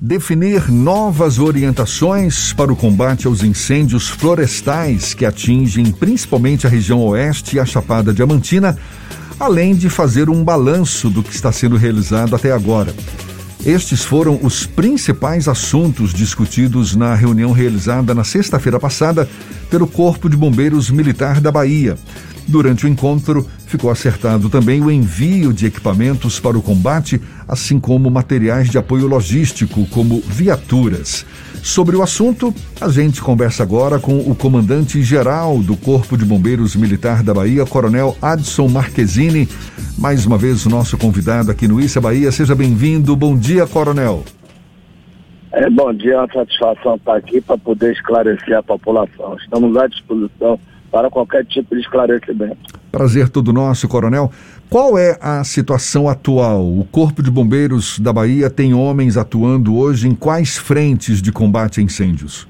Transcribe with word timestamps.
definir 0.00 0.70
novas 0.70 1.38
orientações 1.38 2.52
para 2.52 2.72
o 2.72 2.76
combate 2.76 3.26
aos 3.26 3.42
incêndios 3.42 4.08
florestais 4.08 5.14
que 5.14 5.24
atingem 5.24 5.86
principalmente 5.90 6.66
a 6.66 6.70
região 6.70 7.00
oeste 7.00 7.56
e 7.56 7.60
a 7.60 7.64
Chapada 7.64 8.12
Diamantina, 8.12 8.76
além 9.40 9.74
de 9.74 9.88
fazer 9.88 10.28
um 10.28 10.44
balanço 10.44 11.08
do 11.08 11.22
que 11.22 11.34
está 11.34 11.50
sendo 11.50 11.76
realizado 11.76 12.34
até 12.34 12.52
agora. 12.52 12.94
Estes 13.64 14.04
foram 14.04 14.38
os 14.42 14.64
principais 14.64 15.48
assuntos 15.48 16.14
discutidos 16.14 16.94
na 16.94 17.14
reunião 17.14 17.50
realizada 17.50 18.14
na 18.14 18.22
sexta-feira 18.22 18.78
passada 18.78 19.28
pelo 19.68 19.88
Corpo 19.88 20.28
de 20.28 20.36
Bombeiros 20.36 20.88
Militar 20.88 21.40
da 21.40 21.50
Bahia. 21.50 21.96
Durante 22.48 22.86
o 22.86 22.88
encontro, 22.88 23.44
ficou 23.66 23.90
acertado 23.90 24.48
também 24.48 24.80
o 24.80 24.90
envio 24.90 25.52
de 25.52 25.66
equipamentos 25.66 26.38
para 26.38 26.56
o 26.56 26.62
combate, 26.62 27.20
assim 27.48 27.80
como 27.80 28.08
materiais 28.08 28.70
de 28.70 28.78
apoio 28.78 29.08
logístico, 29.08 29.84
como 29.86 30.20
viaturas. 30.20 31.26
Sobre 31.60 31.96
o 31.96 32.02
assunto, 32.02 32.54
a 32.80 32.88
gente 32.88 33.20
conversa 33.20 33.64
agora 33.64 33.98
com 33.98 34.18
o 34.18 34.36
comandante-geral 34.36 35.58
do 35.58 35.76
Corpo 35.76 36.16
de 36.16 36.24
Bombeiros 36.24 36.76
Militar 36.76 37.24
da 37.24 37.34
Bahia, 37.34 37.66
Coronel 37.66 38.16
Adson 38.22 38.68
Marquezine. 38.68 39.48
Mais 39.98 40.24
uma 40.24 40.38
vez, 40.38 40.64
o 40.64 40.70
nosso 40.70 40.96
convidado 40.96 41.50
aqui 41.50 41.66
no 41.66 41.80
Issa 41.80 42.00
Bahia. 42.00 42.30
Seja 42.30 42.54
bem-vindo. 42.54 43.16
Bom 43.16 43.36
dia, 43.36 43.66
Coronel. 43.66 44.22
É, 45.52 45.68
bom 45.70 45.92
dia, 45.92 46.12
é 46.12 46.18
uma 46.18 46.32
satisfação 46.32 46.94
estar 46.94 47.16
aqui 47.16 47.40
para 47.40 47.58
poder 47.58 47.92
esclarecer 47.92 48.56
a 48.56 48.62
população. 48.62 49.36
Estamos 49.42 49.76
à 49.76 49.88
disposição 49.88 50.60
para 50.96 51.10
qualquer 51.10 51.44
tipo 51.44 51.74
de 51.74 51.82
esclarecimento. 51.82 52.56
Prazer 52.90 53.28
todo 53.28 53.52
nosso, 53.52 53.86
Coronel. 53.86 54.30
Qual 54.70 54.96
é 54.96 55.18
a 55.20 55.44
situação 55.44 56.08
atual? 56.08 56.62
O 56.66 56.86
Corpo 56.90 57.22
de 57.22 57.30
Bombeiros 57.30 57.98
da 57.98 58.14
Bahia 58.14 58.48
tem 58.48 58.72
homens 58.72 59.18
atuando 59.18 59.76
hoje 59.76 60.08
em 60.08 60.14
quais 60.14 60.56
frentes 60.56 61.20
de 61.20 61.30
combate 61.30 61.80
a 61.80 61.82
incêndios? 61.82 62.48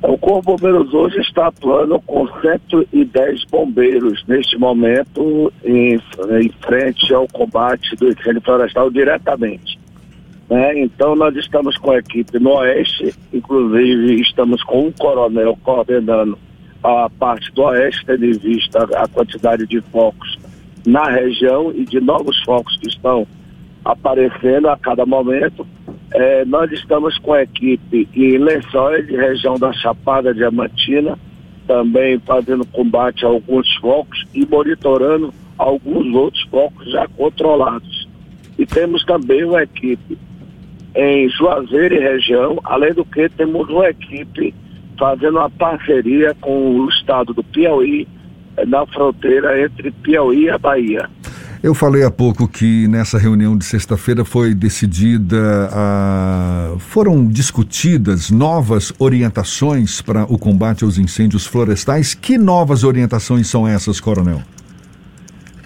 O 0.00 0.16
Corpo 0.18 0.56
de 0.56 0.62
Bombeiros 0.62 0.94
hoje 0.94 1.18
está 1.18 1.48
atuando 1.48 2.00
com 2.02 2.28
110 2.40 3.44
bombeiros 3.50 4.24
neste 4.28 4.56
momento 4.56 5.52
em, 5.64 5.94
em 6.40 6.52
frente 6.64 7.12
ao 7.12 7.26
combate 7.26 7.96
do 7.96 8.08
incêndio 8.08 8.40
florestal 8.42 8.88
diretamente. 8.88 9.76
Né? 10.48 10.78
Então 10.78 11.16
nós 11.16 11.34
estamos 11.34 11.76
com 11.76 11.90
a 11.90 11.98
equipe 11.98 12.38
no 12.38 12.52
Oeste, 12.52 13.12
inclusive 13.32 14.20
estamos 14.20 14.62
com 14.62 14.86
um 14.86 14.92
coronel 14.92 15.58
coordenando 15.64 16.38
a 16.82 17.10
parte 17.10 17.52
do 17.52 17.62
Oeste, 17.62 18.04
tendo 18.06 18.24
em 18.24 18.38
vista 18.38 18.84
a 18.96 19.08
quantidade 19.08 19.66
de 19.66 19.80
focos 19.80 20.38
na 20.86 21.04
região 21.04 21.72
e 21.74 21.84
de 21.84 22.00
novos 22.00 22.40
focos 22.44 22.76
que 22.78 22.88
estão 22.88 23.26
aparecendo 23.84 24.68
a 24.68 24.76
cada 24.76 25.04
momento. 25.04 25.66
É, 26.12 26.44
nós 26.44 26.70
estamos 26.72 27.18
com 27.18 27.32
a 27.32 27.42
equipe 27.42 28.08
em 28.14 28.38
Lençóis, 28.38 29.06
região 29.08 29.58
da 29.58 29.72
Chapada 29.72 30.32
Diamantina, 30.32 31.18
também 31.66 32.18
fazendo 32.20 32.64
combate 32.66 33.24
a 33.24 33.28
alguns 33.28 33.74
focos 33.76 34.24
e 34.34 34.46
monitorando 34.46 35.32
alguns 35.58 36.14
outros 36.14 36.42
focos 36.44 36.90
já 36.90 37.06
controlados. 37.08 38.08
E 38.58 38.64
temos 38.64 39.04
também 39.04 39.44
uma 39.44 39.62
equipe 39.62 40.18
em 40.94 41.28
Juazeiro 41.28 41.94
e 41.94 41.98
região, 41.98 42.58
além 42.64 42.94
do 42.94 43.04
que 43.04 43.28
temos 43.28 43.68
uma 43.68 43.88
equipe 43.90 44.54
fazendo 44.98 45.38
uma 45.38 45.50
parceria 45.50 46.34
com 46.40 46.80
o 46.80 46.88
estado 46.88 47.32
do 47.32 47.42
Piauí, 47.44 48.06
eh, 48.56 48.66
na 48.66 48.86
fronteira 48.86 49.62
entre 49.62 49.90
Piauí 49.90 50.44
e 50.44 50.50
a 50.50 50.58
Bahia. 50.58 51.08
Eu 51.60 51.74
falei 51.74 52.04
há 52.04 52.10
pouco 52.10 52.46
que 52.46 52.86
nessa 52.86 53.18
reunião 53.18 53.58
de 53.58 53.64
sexta-feira 53.64 54.24
foi 54.24 54.54
decidida, 54.54 55.68
a... 55.72 56.76
foram 56.78 57.26
discutidas 57.26 58.30
novas 58.30 58.92
orientações 58.96 60.00
para 60.00 60.22
o 60.24 60.38
combate 60.38 60.84
aos 60.84 60.98
incêndios 60.98 61.46
florestais. 61.46 62.14
Que 62.14 62.38
novas 62.38 62.84
orientações 62.84 63.48
são 63.48 63.66
essas, 63.66 63.98
Coronel? 63.98 64.40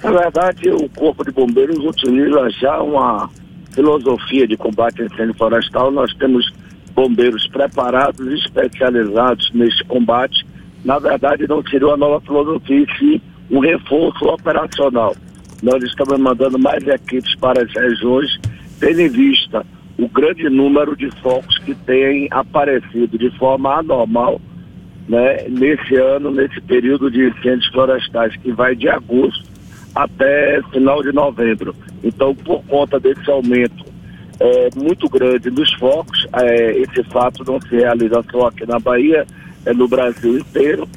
Na 0.03 0.11
verdade, 0.11 0.71
o 0.71 0.89
Corpo 0.89 1.25
de 1.25 1.31
Bombeiros 1.31 1.79
utiliza 1.79 2.49
já 2.59 2.83
uma 2.83 3.29
filosofia 3.75 4.49
de 4.49 4.57
combate 4.57 5.03
ao 5.03 5.07
incêndio 5.09 5.35
florestal. 5.35 5.91
Nós 5.91 6.13
temos 6.15 6.51
bombeiros 6.95 7.47
preparados 7.49 8.27
e 8.27 8.35
especializados 8.35 9.51
neste 9.53 9.85
combate, 9.85 10.47
na 10.85 10.99
verdade 10.99 11.47
não 11.49 11.63
seria 11.63 11.89
uma 11.89 11.97
nova 11.97 12.21
filosofia, 12.21 12.87
sim 12.99 13.21
um 13.51 13.61
reforço 13.61 14.25
operacional. 14.25 15.15
Nós 15.63 15.83
estamos 15.85 16.19
mandando 16.19 16.59
mais 16.59 16.87
equipes 16.87 17.35
para 17.37 17.63
as 17.63 17.73
regiões, 17.73 18.39
tendo 18.81 19.01
em 19.01 19.09
vista 19.09 19.65
o 19.99 20.09
grande 20.09 20.49
número 20.49 20.97
de 20.97 21.11
focos 21.21 21.57
que 21.59 21.75
têm 21.75 22.27
aparecido 22.31 23.19
de 23.19 23.31
forma 23.39 23.79
anormal 23.79 24.41
né, 25.09 25.47
nesse 25.49 25.95
ano, 25.97 26.31
nesse 26.31 26.61
período 26.63 27.11
de 27.11 27.29
incêndios 27.29 27.67
florestais, 27.69 28.35
que 28.37 28.51
vai 28.53 28.75
de 28.75 28.89
agosto 28.89 29.45
até 29.95 30.61
final 30.73 31.03
de 31.03 31.13
novembro. 31.13 31.75
Então, 32.03 32.35
por 32.35 32.65
conta 32.65 32.99
desse 32.99 33.31
aumento 33.31 33.92
é, 34.43 34.69
muito 34.75 35.09
grande 35.09 35.51
dos 35.51 35.73
focos. 35.75 36.27
É, 36.33 36.79
esse 36.79 37.05
fato 37.05 37.45
não 37.45 37.61
se 37.61 37.77
realiza 37.77 38.25
só 38.31 38.49
aqui 38.49 38.67
na 38.67 38.81
Bahia, 38.81 39.25
é 39.65 39.73
no 39.73 39.87
Brasil 39.87 40.39
inteiro, 40.39 40.89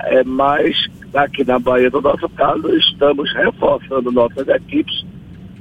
é, 0.00 0.22
mas 0.22 0.76
aqui 1.14 1.42
na 1.42 1.58
Bahia, 1.58 1.88
no 1.90 2.02
nosso 2.02 2.28
caso, 2.30 2.68
estamos 2.76 3.32
reforçando 3.32 4.12
nossas 4.12 4.46
equipes 4.48 5.04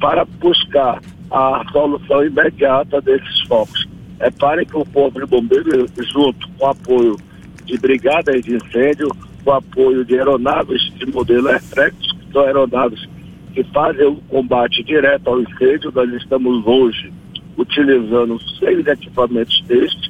para 0.01 0.25
buscar 0.25 0.99
a 1.31 1.63
solução 1.71 2.25
imediata 2.25 2.99
desses 3.01 3.41
focos. 3.47 3.87
É 4.19 4.29
para 4.29 4.65
que 4.65 4.75
o 4.75 4.83
Corpo 4.85 5.21
de 5.21 5.25
Bombeiros, 5.25 5.91
junto 6.11 6.45
com 6.57 6.65
o 6.65 6.67
apoio 6.67 7.15
de 7.63 7.77
brigadas 7.77 8.43
de 8.43 8.55
incêndio, 8.55 9.07
com 9.45 9.51
o 9.51 9.53
apoio 9.53 10.03
de 10.03 10.15
aeronaves 10.15 10.81
de 10.97 11.05
modelo 11.05 11.47
Airflex, 11.47 11.95
que 11.95 12.33
são 12.33 12.41
aeronaves 12.41 13.07
que 13.53 13.63
fazem 13.65 14.07
o 14.07 14.15
combate 14.27 14.83
direto 14.83 15.27
ao 15.27 15.41
incêndio, 15.41 15.91
nós 15.93 16.11
estamos 16.13 16.65
hoje 16.67 17.11
utilizando 17.59 18.39
seis 18.57 18.87
equipamentos 18.87 19.61
destes, 19.67 20.09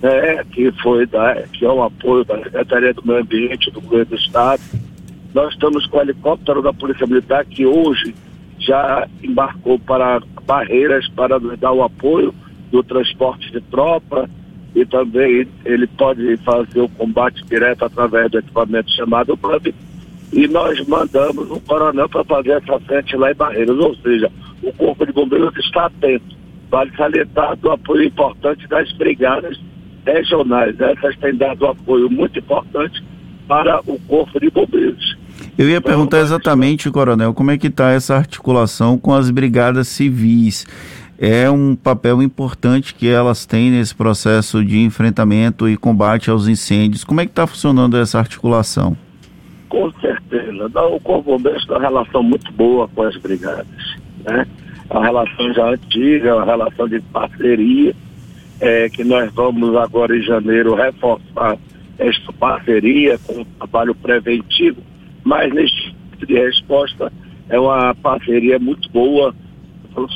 né, 0.00 0.44
que 0.52 0.70
foi 0.82 1.06
da, 1.06 1.42
que 1.52 1.64
é 1.64 1.70
um 1.70 1.82
apoio 1.82 2.24
da 2.24 2.38
Secretaria 2.38 2.94
do 2.94 3.04
Meio 3.04 3.20
Ambiente 3.20 3.70
do 3.70 3.80
Governo 3.80 4.06
do 4.06 4.16
Estado. 4.16 4.62
Nós 5.34 5.52
estamos 5.52 5.86
com 5.86 5.98
o 5.98 6.00
helicóptero 6.00 6.62
da 6.62 6.72
Polícia 6.72 7.06
Militar 7.06 7.44
que 7.44 7.66
hoje 7.66 8.14
já 8.58 9.06
embarcou 9.22 9.78
para 9.78 10.22
barreiras 10.46 11.08
para 11.08 11.38
nos 11.38 11.58
dar 11.58 11.72
o 11.72 11.82
apoio 11.82 12.32
do 12.70 12.82
transporte 12.82 13.50
de 13.50 13.60
tropa 13.62 14.30
e 14.74 14.84
também 14.86 15.48
ele 15.64 15.86
pode 15.88 16.36
fazer 16.38 16.80
o 16.80 16.88
combate 16.90 17.44
direto 17.46 17.84
através 17.84 18.30
do 18.30 18.38
equipamento 18.38 18.90
chamado 18.92 19.36
PUB 19.36 19.74
e 20.32 20.48
nós 20.48 20.86
mandamos 20.86 21.50
um 21.50 21.60
coronel 21.60 22.08
para 22.08 22.24
fazer 22.24 22.62
essa 22.62 22.78
frente 22.80 23.16
lá 23.16 23.30
em 23.30 23.34
Barreiras, 23.34 23.76
ou 23.78 23.94
seja, 23.96 24.30
o 24.62 24.72
Corpo 24.72 25.06
de 25.06 25.12
Bombeiros 25.12 25.56
está 25.56 25.86
atento 25.86 26.36
Vale 26.70 26.90
salientar 26.96 27.56
do 27.56 27.70
apoio 27.70 28.04
importante 28.04 28.66
das 28.68 28.90
brigadas 28.92 29.58
regionais. 30.04 30.78
Essas 30.80 31.16
têm 31.16 31.34
dado 31.36 31.66
apoio 31.66 32.10
muito 32.10 32.38
importante 32.38 33.02
para 33.46 33.80
o 33.86 33.98
Corpo 34.00 34.40
de 34.40 34.50
Bombeiros. 34.50 35.16
Eu 35.56 35.68
ia 35.68 35.80
perguntar 35.80 36.20
exatamente, 36.20 36.90
Coronel, 36.90 37.32
como 37.32 37.50
é 37.50 37.58
que 37.58 37.68
está 37.68 37.90
essa 37.90 38.14
articulação 38.14 38.98
com 38.98 39.14
as 39.14 39.30
brigadas 39.30 39.88
civis? 39.88 40.66
É 41.18 41.50
um 41.50 41.74
papel 41.74 42.20
importante 42.20 42.94
que 42.94 43.08
elas 43.08 43.46
têm 43.46 43.70
nesse 43.70 43.94
processo 43.94 44.62
de 44.62 44.78
enfrentamento 44.80 45.66
e 45.68 45.76
combate 45.76 46.28
aos 46.28 46.46
incêndios. 46.46 47.04
Como 47.04 47.20
é 47.20 47.24
que 47.24 47.32
está 47.32 47.46
funcionando 47.46 47.96
essa 47.96 48.18
articulação? 48.18 48.96
Com 49.68 49.90
certeza. 49.92 50.66
O 50.90 51.00
Corpo 51.00 51.22
de 51.22 51.36
Bombeiros 51.36 51.64
tem 51.66 51.74
uma 51.74 51.82
relação 51.82 52.22
muito 52.22 52.52
boa 52.52 52.86
com 52.88 53.02
as 53.02 53.16
brigadas. 53.16 53.66
Né? 54.24 54.46
Uma 54.90 55.04
relação 55.04 55.52
já 55.52 55.70
antiga, 55.70 56.36
uma 56.36 56.44
relação 56.44 56.88
de 56.88 57.00
parceria, 57.00 57.94
é, 58.60 58.88
que 58.88 59.04
nós 59.04 59.32
vamos 59.34 59.74
agora 59.76 60.16
em 60.16 60.22
janeiro 60.22 60.74
reforçar 60.74 61.58
esta 61.98 62.32
parceria 62.32 63.18
com 63.26 63.40
o 63.40 63.44
trabalho 63.44 63.94
preventivo, 63.94 64.80
mas 65.24 65.52
neste 65.52 65.94
tipo 66.12 66.26
de 66.26 66.34
resposta 66.34 67.12
é 67.48 67.58
uma 67.58 67.94
parceria 67.94 68.58
muito 68.58 68.90
boa, 68.90 69.34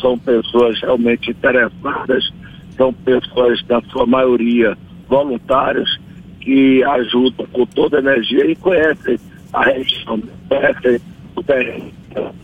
são 0.00 0.18
pessoas 0.18 0.80
realmente 0.80 1.30
interessadas, 1.30 2.30
são 2.76 2.92
pessoas, 2.92 3.62
na 3.68 3.80
sua 3.82 4.06
maioria, 4.06 4.76
voluntários, 5.08 5.98
que 6.40 6.82
ajudam 6.82 7.46
com 7.52 7.66
toda 7.66 7.98
a 7.98 8.00
energia 8.00 8.46
e 8.46 8.56
conhecem 8.56 9.18
a 9.52 9.64
região, 9.64 10.22
conhecem 10.48 11.00
o 11.36 11.42
terreno. 11.42 11.92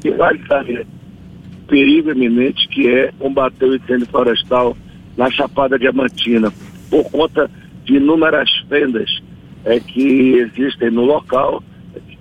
E 0.05 0.11
vai 0.11 0.39
saber 0.47 0.87
perigo 1.67 2.11
eminente 2.11 2.69
que 2.69 2.89
é 2.89 3.13
combater 3.19 3.67
o 3.67 3.77
incêndio 3.77 4.07
florestal 4.07 4.77
na 5.17 5.31
Chapada 5.31 5.79
Diamantina, 5.79 6.53
por 6.91 7.05
conta 7.11 7.51
de 7.85 7.97
inúmeras 7.97 8.51
fendas 8.69 9.11
é, 9.65 9.81
que 9.81 10.35
existem 10.35 10.91
no 10.91 11.05
local, 11.05 11.63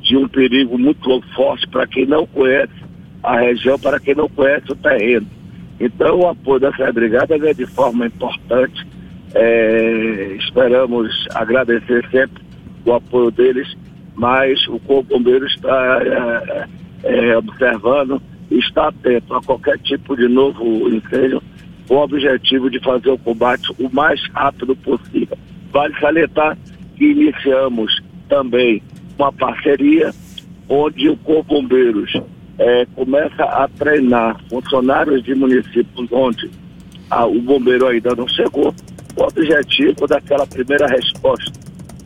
de 0.01 0.15
um 0.18 0.27
perigo 0.27 0.77
muito 0.77 1.21
forte 1.36 1.68
para 1.68 1.88
quem 1.88 2.06
não 2.06 2.25
conhece 2.27 2.74
a 3.24 3.39
região, 3.39 3.77
para 3.80 4.00
quem 4.00 4.15
não 4.15 4.30
conhece 4.30 4.71
o 4.71 4.75
terreno. 4.75 5.27
Então, 5.80 6.19
o 6.19 6.27
apoio 6.27 6.59
dessa 6.59 6.92
brigada 6.92 7.36
é 7.36 7.53
de 7.53 7.65
forma 7.65 8.06
importante. 8.06 8.86
É, 9.33 10.38
esperamos 10.39 11.12
agradecer 11.33 12.07
sempre 12.09 12.42
o 12.86 12.94
apoio 12.94 13.31
deles, 13.31 13.75
mas 14.15 14.65
o 14.68 14.80
Corpo 14.80 15.18
Bombeiro 15.18 15.45
está 15.47 16.00
é, 16.03 16.68
é, 17.03 17.38
observando 17.38 18.21
está 18.51 18.89
atento 18.89 19.33
a 19.33 19.42
qualquer 19.42 19.77
tipo 19.80 20.15
de 20.15 20.27
novo 20.27 20.89
incêndio 20.89 21.42
com 21.88 21.95
o 21.95 22.03
objetivo 22.03 22.69
de 22.69 22.80
fazer 22.80 23.09
o 23.09 23.18
combate 23.18 23.71
o 23.80 23.89
mais 23.94 24.19
rápido 24.31 24.75
possível. 24.75 25.38
Vale 25.71 25.94
salientar 26.00 26.57
que 26.95 27.06
iniciamos 27.06 28.01
também 28.27 28.81
uma 29.18 29.31
parceria 29.31 30.13
onde 30.68 31.09
o 31.09 31.18
Corpo 31.18 31.56
Bombeiros 31.56 32.12
é, 32.57 32.86
começa 32.95 33.44
a 33.44 33.68
treinar 33.68 34.39
funcionários 34.50 35.24
de 35.24 35.36
municípios 35.36 36.07
onde 36.12 36.50
a, 37.09 37.25
o 37.25 37.42
bombeiro 37.42 37.88
ainda 37.88 38.15
não 38.15 38.27
chegou, 38.27 38.74
o 39.15 39.24
objetivo 39.24 40.07
daquela 40.07 40.47
primeira 40.47 40.88
resposta 40.88 41.51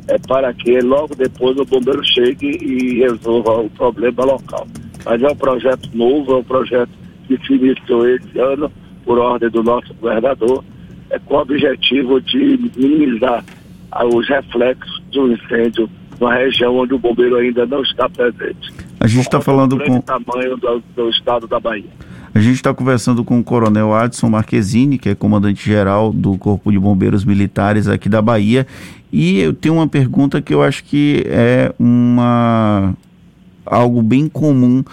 é 0.07 0.17
para 0.27 0.53
que 0.53 0.79
logo 0.81 1.15
depois 1.15 1.57
o 1.57 1.65
bombeiro 1.65 2.03
chegue 2.03 2.57
e 2.61 2.99
resolva 2.99 3.61
o 3.61 3.69
problema 3.69 4.25
local. 4.25 4.67
Mas 5.05 5.21
é 5.21 5.27
um 5.27 5.35
projeto 5.35 5.89
novo, 5.93 6.33
é 6.33 6.35
um 6.37 6.43
projeto 6.43 6.89
que 7.27 7.37
se 7.45 7.53
iniciou 7.53 8.07
esse 8.07 8.39
ano 8.39 8.71
por 9.05 9.17
ordem 9.17 9.49
do 9.49 9.63
nosso 9.63 9.93
governador, 9.95 10.63
é 11.09 11.19
com 11.19 11.35
o 11.35 11.39
objetivo 11.39 12.21
de 12.21 12.71
minimizar 12.75 13.43
os 14.13 14.27
reflexos 14.27 15.01
um 15.15 15.31
incêndio 15.31 15.89
numa 16.19 16.35
região 16.35 16.75
onde 16.77 16.93
o 16.93 16.99
bombeiro 16.99 17.37
ainda 17.37 17.65
não 17.65 17.81
está 17.81 18.07
presente. 18.09 18.71
A 18.99 19.07
gente 19.07 19.21
está 19.21 19.41
falando 19.41 19.77
com. 19.79 20.01
tamanho 20.01 20.57
do, 20.57 20.83
do 20.95 21.09
estado 21.09 21.47
da 21.47 21.59
Bahia. 21.59 21.89
A 22.33 22.39
gente 22.39 22.55
está 22.55 22.73
conversando 22.73 23.23
com 23.23 23.39
o 23.39 23.43
Coronel 23.43 23.93
Adson 23.93 24.29
Marquezine, 24.29 24.99
que 24.99 25.09
é 25.09 25.15
comandante-geral 25.15 26.13
do 26.13 26.37
Corpo 26.37 26.71
de 26.71 26.77
Bombeiros 26.77 27.25
Militares 27.25 27.87
aqui 27.87 28.07
da 28.07 28.21
Bahia. 28.21 28.67
E 29.11 29.39
eu 29.39 29.53
tenho 29.53 29.75
uma 29.75 29.87
pergunta 29.87 30.39
que 30.41 30.53
eu 30.53 30.61
acho 30.61 30.83
que 30.83 31.23
é 31.27 31.73
uma 31.79 32.93
algo 33.69 34.01
bem 34.01 34.27
comum 34.27 34.83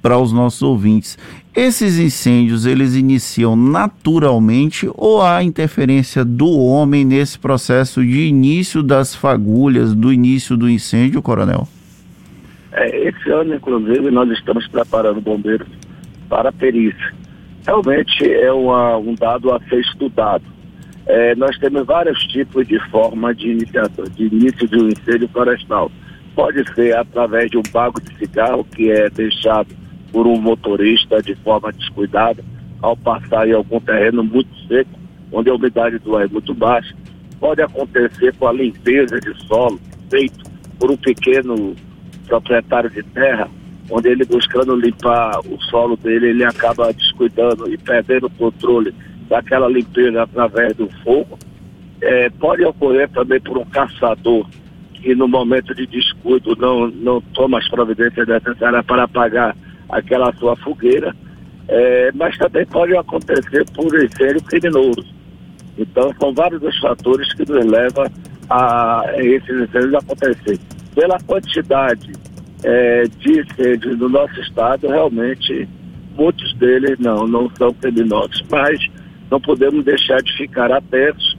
para 0.00 0.16
os 0.16 0.32
nossos 0.32 0.62
ouvintes. 0.62 1.18
Esses 1.54 1.98
incêndios, 1.98 2.64
eles 2.64 2.94
iniciam 2.94 3.56
naturalmente 3.56 4.88
ou 4.94 5.20
há 5.20 5.42
interferência 5.42 6.24
do 6.24 6.48
homem 6.48 7.04
nesse 7.04 7.38
processo 7.38 8.00
de 8.02 8.28
início 8.28 8.82
das 8.82 9.14
fagulhas, 9.14 9.94
do 9.94 10.12
início 10.12 10.56
do 10.56 10.70
incêndio, 10.70 11.20
coronel? 11.20 11.66
É, 12.72 13.08
esse 13.08 13.30
ano, 13.30 13.54
inclusive, 13.54 14.10
nós 14.10 14.30
estamos 14.30 14.66
preparando 14.68 15.20
bombeiros 15.20 15.66
para 16.28 16.50
a 16.50 16.52
perícia. 16.52 17.12
Realmente 17.66 18.32
é 18.32 18.52
uma, 18.52 18.96
um 18.96 19.14
dado 19.14 19.52
a 19.52 19.60
ser 19.68 19.80
estudado. 19.80 20.44
É, 21.06 21.34
nós 21.34 21.58
temos 21.58 21.84
vários 21.84 22.22
tipos 22.28 22.66
de 22.68 22.78
forma 22.90 23.34
de, 23.34 23.56
de 23.56 24.24
início 24.24 24.68
de 24.68 24.76
um 24.76 24.88
incêndio 24.88 25.28
florestal. 25.28 25.90
Pode 26.34 26.64
ser 26.74 26.96
através 26.96 27.50
de 27.50 27.58
um 27.58 27.62
bago 27.72 28.00
de 28.00 28.16
cigarro 28.16 28.64
que 28.64 28.90
é 28.90 29.10
deixado 29.10 29.68
por 30.12 30.26
um 30.26 30.40
motorista 30.40 31.22
de 31.22 31.34
forma 31.36 31.72
descuidada 31.72 32.42
ao 32.82 32.96
passar 32.96 33.48
em 33.48 33.52
algum 33.52 33.80
terreno 33.80 34.24
muito 34.24 34.50
seco, 34.66 34.90
onde 35.32 35.50
a 35.50 35.54
umidade 35.54 35.98
do 35.98 36.16
ar 36.16 36.24
é 36.24 36.28
muito 36.28 36.54
baixa. 36.54 36.94
Pode 37.38 37.62
acontecer 37.62 38.34
com 38.36 38.46
a 38.46 38.52
limpeza 38.52 39.20
de 39.20 39.34
solo 39.46 39.80
feito 40.10 40.50
por 40.78 40.90
um 40.90 40.96
pequeno 40.96 41.74
proprietário 42.26 42.90
de 42.90 43.02
terra, 43.02 43.48
onde 43.90 44.08
ele 44.08 44.24
buscando 44.24 44.76
limpar 44.76 45.40
o 45.40 45.60
solo 45.62 45.96
dele, 45.96 46.28
ele 46.28 46.44
acaba 46.44 46.92
descuidando 46.92 47.72
e 47.72 47.76
perdendo 47.76 48.26
o 48.26 48.30
controle 48.30 48.94
daquela 49.28 49.68
limpeza 49.68 50.22
através 50.22 50.74
do 50.76 50.88
fogo. 51.02 51.38
É, 52.00 52.30
pode 52.30 52.64
ocorrer 52.64 53.08
também 53.10 53.40
por 53.40 53.58
um 53.58 53.64
caçador 53.66 54.46
que 55.00 55.14
no 55.14 55.26
momento 55.26 55.74
de 55.74 55.86
descuido 55.86 56.54
não, 56.56 56.88
não 56.88 57.20
toma 57.34 57.58
as 57.58 57.68
providências 57.68 58.26
necessárias 58.26 58.84
para 58.84 59.04
apagar 59.04 59.56
aquela 59.88 60.32
sua 60.34 60.56
fogueira, 60.56 61.14
é, 61.68 62.10
mas 62.14 62.36
também 62.38 62.66
pode 62.66 62.96
acontecer 62.96 63.64
por 63.74 63.86
incêndio 63.86 64.42
criminoso. 64.42 65.04
Então 65.78 66.12
são 66.20 66.32
vários 66.34 66.62
os 66.62 66.78
fatores 66.78 67.32
que 67.34 67.50
nos 67.50 67.64
levam 67.64 68.06
a 68.48 69.04
esses 69.16 69.48
incêndios 69.48 69.94
acontecer. 69.94 70.58
Pela 70.94 71.18
quantidade 71.20 72.12
é, 72.62 73.04
de 73.04 73.40
incêndios 73.40 73.98
no 73.98 74.08
nosso 74.08 74.38
estado, 74.40 74.88
realmente 74.88 75.68
muitos 76.16 76.52
deles 76.56 76.98
não, 76.98 77.26
não 77.26 77.50
são 77.56 77.72
criminosos, 77.74 78.42
mas 78.50 78.78
não 79.30 79.40
podemos 79.40 79.84
deixar 79.84 80.20
de 80.22 80.36
ficar 80.36 80.70
atentos 80.72 81.29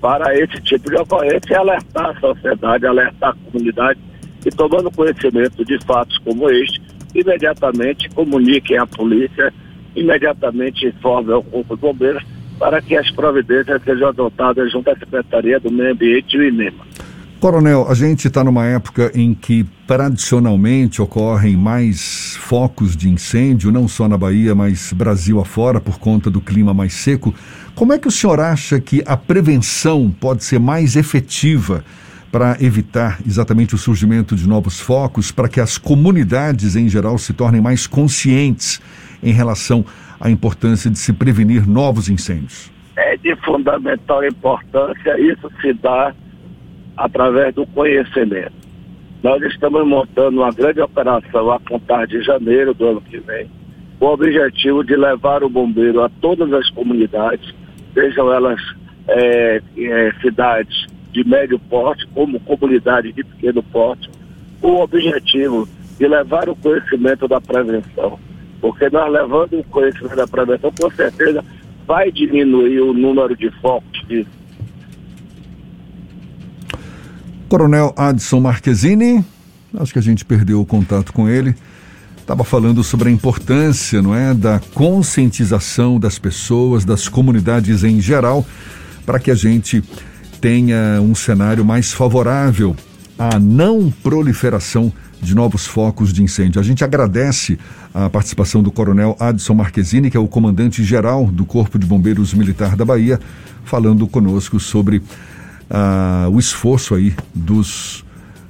para 0.00 0.34
esse 0.38 0.60
tipo 0.62 0.90
de 0.90 0.96
ocorrência 0.96 1.52
e 1.52 1.54
alertar 1.54 2.10
a 2.10 2.20
sociedade, 2.20 2.86
alertar 2.86 3.30
a 3.30 3.50
comunidade 3.50 3.98
e 4.44 4.50
tomando 4.50 4.90
conhecimento 4.90 5.64
de 5.64 5.78
fatos 5.84 6.16
como 6.18 6.48
este, 6.50 6.80
imediatamente 7.14 8.08
comuniquem 8.10 8.78
à 8.78 8.86
polícia, 8.86 9.52
imediatamente 9.96 10.86
informem 10.86 11.34
ao 11.34 11.42
Corpo 11.42 11.74
de 11.74 11.80
Bombeiros 11.80 12.24
para 12.58 12.80
que 12.82 12.96
as 12.96 13.10
providências 13.10 13.82
sejam 13.82 14.08
adotadas 14.08 14.70
junto 14.72 14.90
à 14.90 14.96
Secretaria 14.96 15.60
do 15.60 15.70
Meio 15.70 15.92
Ambiente 15.92 16.36
e 16.36 16.40
o 16.40 16.44
INEMA. 16.44 16.87
Coronel, 17.40 17.86
a 17.88 17.94
gente 17.94 18.26
está 18.26 18.42
numa 18.42 18.66
época 18.66 19.12
em 19.14 19.32
que 19.32 19.64
tradicionalmente 19.86 21.00
ocorrem 21.00 21.56
mais 21.56 22.36
focos 22.40 22.96
de 22.96 23.08
incêndio, 23.08 23.70
não 23.70 23.86
só 23.86 24.08
na 24.08 24.18
Bahia, 24.18 24.56
mas 24.56 24.92
Brasil 24.92 25.40
afora, 25.40 25.80
por 25.80 26.00
conta 26.00 26.28
do 26.28 26.40
clima 26.40 26.74
mais 26.74 26.94
seco. 26.94 27.32
Como 27.76 27.92
é 27.92 27.98
que 27.98 28.08
o 28.08 28.10
senhor 28.10 28.40
acha 28.40 28.80
que 28.80 29.04
a 29.06 29.16
prevenção 29.16 30.10
pode 30.10 30.42
ser 30.42 30.58
mais 30.58 30.96
efetiva 30.96 31.84
para 32.32 32.56
evitar 32.60 33.20
exatamente 33.24 33.72
o 33.72 33.78
surgimento 33.78 34.34
de 34.34 34.48
novos 34.48 34.80
focos, 34.80 35.30
para 35.30 35.48
que 35.48 35.60
as 35.60 35.78
comunidades 35.78 36.74
em 36.74 36.88
geral 36.88 37.16
se 37.18 37.32
tornem 37.32 37.60
mais 37.60 37.86
conscientes 37.86 38.82
em 39.22 39.32
relação 39.32 39.84
à 40.20 40.28
importância 40.28 40.90
de 40.90 40.98
se 40.98 41.12
prevenir 41.12 41.68
novos 41.68 42.08
incêndios? 42.08 42.68
É 42.96 43.16
de 43.16 43.36
fundamental 43.44 44.24
importância, 44.26 45.16
isso 45.20 45.48
se 45.62 45.72
dá 45.74 46.12
através 46.98 47.54
do 47.54 47.64
conhecimento. 47.66 48.52
Nós 49.22 49.40
estamos 49.42 49.86
montando 49.86 50.40
uma 50.40 50.52
grande 50.52 50.80
operação 50.80 51.50
a 51.50 51.60
contar 51.60 52.06
de 52.06 52.20
janeiro 52.22 52.74
do 52.74 52.86
ano 52.86 53.00
que 53.00 53.18
vem, 53.18 53.48
com 53.98 54.06
o 54.06 54.12
objetivo 54.12 54.84
de 54.84 54.96
levar 54.96 55.42
o 55.42 55.48
bombeiro 55.48 56.02
a 56.02 56.08
todas 56.20 56.52
as 56.52 56.68
comunidades, 56.70 57.54
sejam 57.94 58.32
elas 58.32 58.60
é, 59.08 59.62
é, 59.76 60.12
cidades 60.20 60.86
de 61.12 61.26
médio 61.26 61.58
porte, 61.58 62.06
como 62.14 62.38
comunidades 62.40 63.14
de 63.14 63.24
pequeno 63.24 63.62
porte, 63.62 64.10
com 64.60 64.72
o 64.72 64.82
objetivo 64.82 65.68
de 65.98 66.06
levar 66.06 66.48
o 66.48 66.56
conhecimento 66.56 67.26
da 67.26 67.40
prevenção. 67.40 68.18
Porque 68.60 68.90
nós 68.90 69.10
levando 69.10 69.60
o 69.60 69.64
conhecimento 69.64 70.16
da 70.16 70.26
prevenção, 70.26 70.72
com 70.78 70.90
certeza 70.90 71.44
vai 71.86 72.10
diminuir 72.12 72.80
o 72.80 72.92
número 72.92 73.36
de 73.36 73.50
focos 73.60 74.06
de 74.08 74.26
Coronel 77.48 77.94
Adson 77.96 78.40
Marquezine, 78.40 79.24
acho 79.78 79.92
que 79.94 79.98
a 79.98 80.02
gente 80.02 80.22
perdeu 80.22 80.60
o 80.60 80.66
contato 80.66 81.14
com 81.14 81.26
ele. 81.26 81.54
Estava 82.18 82.44
falando 82.44 82.84
sobre 82.84 83.08
a 83.08 83.12
importância, 83.12 84.02
não 84.02 84.14
é, 84.14 84.34
da 84.34 84.60
conscientização 84.74 85.98
das 85.98 86.18
pessoas, 86.18 86.84
das 86.84 87.08
comunidades 87.08 87.84
em 87.84 88.02
geral, 88.02 88.46
para 89.06 89.18
que 89.18 89.30
a 89.30 89.34
gente 89.34 89.82
tenha 90.42 91.00
um 91.00 91.14
cenário 91.14 91.64
mais 91.64 91.90
favorável 91.90 92.76
à 93.18 93.38
não 93.40 93.90
proliferação 93.90 94.92
de 95.20 95.34
novos 95.34 95.66
focos 95.66 96.12
de 96.12 96.22
incêndio. 96.22 96.60
A 96.60 96.64
gente 96.64 96.84
agradece 96.84 97.58
a 97.94 98.10
participação 98.10 98.62
do 98.62 98.70
Coronel 98.70 99.16
Adson 99.18 99.54
Marquezine, 99.54 100.10
que 100.10 100.18
é 100.18 100.20
o 100.20 100.28
comandante-geral 100.28 101.24
do 101.26 101.46
Corpo 101.46 101.78
de 101.78 101.86
Bombeiros 101.86 102.34
Militar 102.34 102.76
da 102.76 102.84
Bahia, 102.84 103.18
falando 103.64 104.06
conosco 104.06 104.60
sobre 104.60 105.02
ah, 105.70 106.28
o 106.30 106.38
esforço 106.38 106.94
aí 106.94 107.14
dos, 107.34 108.04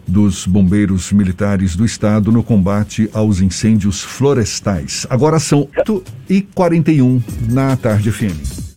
dos 0.06 0.46
bombeiros 0.46 1.12
militares 1.12 1.76
do 1.76 1.84
estado 1.84 2.32
no 2.32 2.42
combate 2.42 3.08
aos 3.12 3.40
incêndios 3.40 4.02
florestais. 4.02 5.06
Agora 5.10 5.38
são 5.38 5.68
8 5.76 6.02
e 6.28 6.42
41 6.42 7.22
na 7.48 7.76
tarde 7.76 8.10
FM. 8.10 8.58